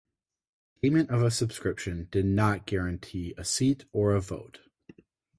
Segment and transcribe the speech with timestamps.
[0.81, 4.61] Payment of a subscription did not guarantee a seat or a vote.